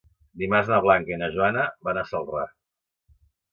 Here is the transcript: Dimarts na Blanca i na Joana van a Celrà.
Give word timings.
Dimarts 0.43 0.71
na 0.73 0.79
Blanca 0.85 1.13
i 1.13 1.19
na 1.25 1.29
Joana 1.37 1.67
van 1.89 2.01
a 2.01 2.07
Celrà. 2.15 2.49